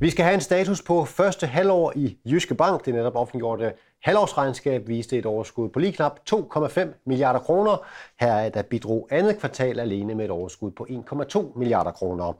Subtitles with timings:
[0.00, 2.84] Vi skal have en status på første halvår i Jyske Bank.
[2.84, 3.72] Det netop offentliggjorte
[4.02, 7.86] halvårsregnskab viste et overskud på lige knap 2,5 milliarder kroner.
[8.20, 12.32] Her er der bidrog andet kvartal alene med et overskud på 1,2 milliarder kroner.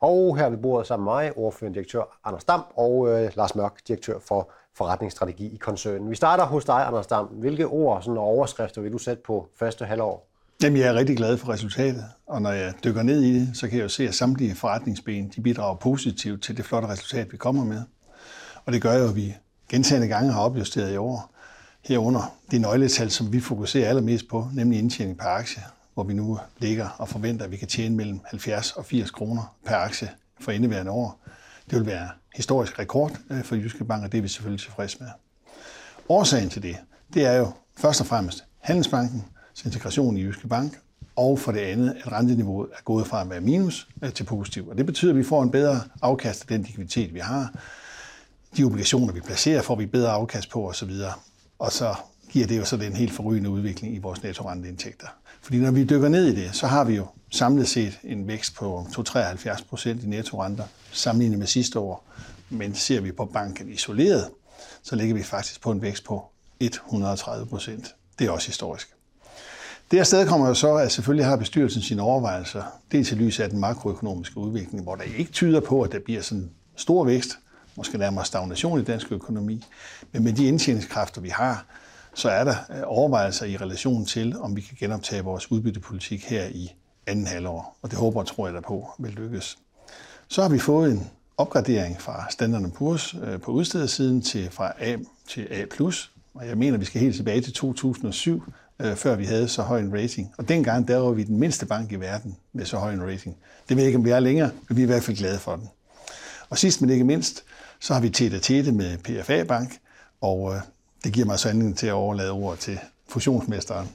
[0.00, 3.88] Og her ved bordet sammen med mig, ordførende direktør Anders Dam og øh, Lars Mørk,
[3.88, 6.10] direktør for forretningsstrategi i koncernen.
[6.10, 7.26] Vi starter hos dig, Anders Dam.
[7.26, 10.35] Hvilke ord sådan, og overskrifter vil du sætte på første halvår?
[10.62, 13.68] Jamen, jeg er rigtig glad for resultatet, og når jeg dykker ned i det, så
[13.68, 17.36] kan jeg jo se, at samtlige forretningsben de bidrager positivt til det flotte resultat, vi
[17.36, 17.82] kommer med.
[18.64, 19.34] Og det gør jo, at vi
[19.68, 21.34] gentagende gange har opjusteret i år.
[21.84, 25.62] Herunder det nøgletal, som vi fokuserer allermest på, nemlig indtjening per aktie,
[25.94, 29.56] hvor vi nu ligger og forventer, at vi kan tjene mellem 70 og 80 kroner
[29.66, 30.10] per aktie
[30.40, 31.20] for indeværende år.
[31.70, 34.96] Det vil være historisk rekord øh, for Jyske Bank, og det er vi selvfølgelig tilfredse
[35.00, 35.08] med.
[36.08, 36.76] Årsagen til det,
[37.14, 39.24] det er jo først og fremmest Handelsbanken,
[39.64, 40.78] integration i Jyske Bank,
[41.16, 44.68] og for det andet, at renteniveauet er gået fra at være minus øh, til positiv.
[44.68, 47.54] Og det betyder, at vi får en bedre afkast af den likviditet, vi har.
[48.56, 50.90] De obligationer, vi placerer, får vi bedre afkast på osv.
[51.58, 51.94] Og så
[52.30, 55.06] giver det jo så den helt forrygende udvikling i vores nettorenteindtægter.
[55.40, 58.54] Fordi når vi dykker ned i det, så har vi jo samlet set en vækst
[58.54, 62.04] på 273 procent i nettorenter sammenlignet med sidste år.
[62.50, 64.30] Men ser vi på banken isoleret,
[64.82, 66.24] så ligger vi faktisk på en vækst på
[66.60, 67.94] 130 procent.
[68.18, 68.95] Det er også historisk.
[69.90, 73.50] Det afsted kommer jo så, at selvfølgelig har bestyrelsen sine overvejelser, dels i lyset af
[73.50, 77.38] den makroøkonomiske udvikling, hvor der ikke tyder på, at der bliver sådan stor vækst,
[77.76, 79.64] måske nærmere stagnation i dansk økonomi,
[80.12, 81.66] men med de indtjeningskræfter, vi har,
[82.14, 86.46] så er der øh, overvejelser i relation til, om vi kan genoptage vores udbyttepolitik her
[86.46, 86.72] i
[87.06, 89.58] anden halvår, og det håber og tror jeg der på vil lykkes.
[90.28, 94.96] Så har vi fået en opgradering fra Standard Poor's øh, på udstedersiden til fra A
[95.28, 95.64] til A+,
[96.34, 98.42] og jeg mener, at vi skal helt tilbage til 2007,
[98.80, 100.34] øh, før vi havde så høj en rating.
[100.38, 103.36] Og dengang, der var vi den mindste bank i verden med så høj en rating.
[103.68, 105.38] Det ved jeg ikke, om vi er længere, men vi er i hvert fald glade
[105.38, 105.68] for den.
[106.50, 107.44] Og sidst men ikke mindst,
[107.80, 109.78] så har vi tæt tætte med PFA Bank,
[110.20, 110.60] og øh,
[111.04, 112.78] det giver mig så anledning til at overlade ordet til
[113.08, 113.88] fusionsmesteren.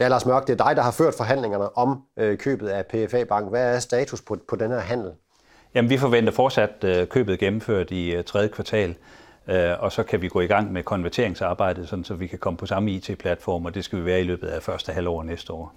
[0.00, 3.24] Ja, Lars Mørk, det er dig, der har ført forhandlingerne om øh, købet af PFA
[3.24, 3.50] Bank.
[3.50, 5.10] Hvad er status på, på den her handel?
[5.74, 8.94] Jamen, vi forventer fortsat øh, købet gennemført i øh, tredje kvartal.
[9.48, 12.56] Øh, og så kan vi gå i gang med konverteringsarbejdet, sådan så vi kan komme
[12.56, 15.74] på samme IT-platform, og det skal vi være i løbet af første halvår næste år.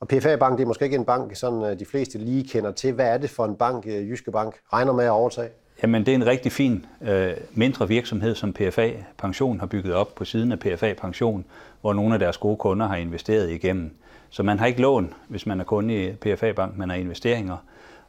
[0.00, 2.72] Og PFA Bank, det er måske ikke en bank, sådan øh, de fleste lige kender
[2.72, 2.92] til.
[2.92, 5.48] Hvad er det for en bank, øh, Jyske Bank regner med at overtage?
[5.82, 10.14] Jamen, det er en rigtig fin øh, mindre virksomhed, som PFA Pension har bygget op
[10.14, 11.44] på siden af PFA Pension,
[11.80, 13.90] hvor nogle af deres gode kunder har investeret igennem.
[14.30, 17.56] Så man har ikke lån, hvis man er kunde i PFA Bank, man har investeringer.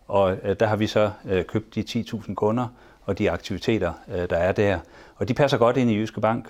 [0.07, 2.67] Og øh, der har vi så øh, købt de 10.000 kunder,
[3.05, 4.79] og de aktiviteter, øh, der er der.
[5.15, 6.49] Og de passer godt ind i Jyske Bank.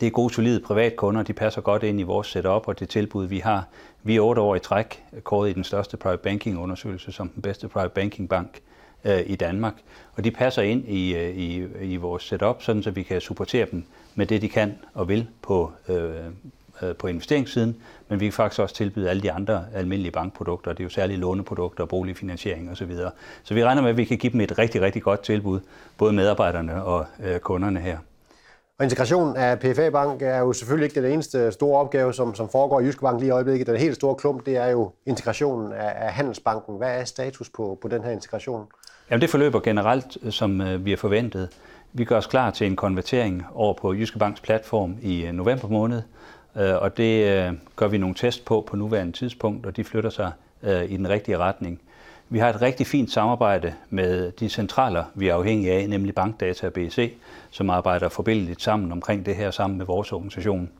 [0.00, 3.26] Det er gode, solide privatkunder, de passer godt ind i vores setup og det tilbud,
[3.26, 3.64] vi har.
[4.02, 7.42] Vi er otte år i træk kåret i den største private banking undersøgelse som den
[7.42, 8.60] bedste private banking bank
[9.04, 9.74] øh, i Danmark.
[10.14, 13.66] Og de passer ind i, øh, i, i vores setup, sådan så vi kan supportere
[13.70, 16.14] dem med det, de kan og vil på, Øh,
[16.98, 17.76] på investeringssiden,
[18.08, 20.72] men vi kan faktisk også tilbyde alle de andre almindelige bankprodukter.
[20.72, 22.96] Det er jo særligt låneprodukter, boligfinansiering osv.
[22.96, 23.10] Så,
[23.42, 25.60] så vi regner med, at vi kan give dem et rigtig, rigtig godt tilbud,
[25.98, 27.98] både medarbejderne og øh, kunderne her.
[28.78, 32.48] Og integrationen af PFA Bank er jo selvfølgelig ikke den eneste store opgave, som, som
[32.48, 33.66] foregår i Jyske Bank lige i øjeblikket.
[33.66, 36.76] Den helt store klump, det er jo integrationen af, af Handelsbanken.
[36.76, 38.66] Hvad er status på, på den her integration?
[39.10, 41.48] Jamen det forløber generelt, som øh, vi har forventet.
[41.92, 45.68] Vi gør os klar til en konvertering over på Jyske Banks platform i øh, november
[45.68, 49.76] måned, Øh, Øh, og det øh, gør vi nogle test på på nuværende tidspunkt, og
[49.76, 51.80] de flytter sig øh, i den rigtige retning.
[52.28, 56.66] Vi har et rigtig fint samarbejde med de centraler, vi er afhængige af, nemlig Bankdata
[56.66, 57.12] og BC,
[57.50, 60.70] som arbejder forbindeligt sammen omkring det her sammen med vores organisation.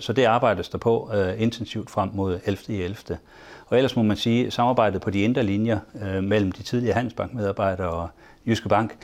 [0.00, 2.84] Så det arbejdes der på intensivt frem mod 11.
[2.84, 3.18] 11.
[3.66, 5.78] Og ellers må man sige, at samarbejdet på de indre linjer
[6.20, 8.08] mellem de tidligere Handelsbank-medarbejdere og
[8.46, 8.96] Jyske Bank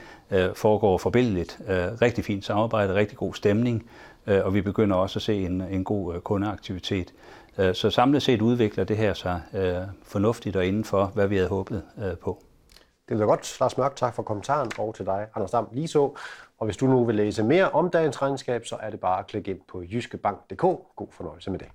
[0.54, 1.58] foregår forbindeligt.
[2.02, 3.84] Rigtig fint samarbejde, rigtig god stemning,
[4.26, 7.14] Øh, og vi begynder også at se en, en god øh, kundeaktivitet.
[7.58, 9.42] Øh, så samlet set udvikler det her sig
[10.02, 11.82] fornuftigt og inden for, hvad vi havde håbet
[12.22, 12.42] på.
[13.08, 13.56] Det lyder godt.
[13.60, 16.10] Lars Mørk, tak for kommentaren, og til dig, Anders Dam, lige så.
[16.58, 19.26] Og hvis du nu vil læse mere om dagens regnskab, så er det bare at
[19.26, 20.60] klikke ind på jyskebank.dk.
[20.96, 21.68] God fornøjelse med det.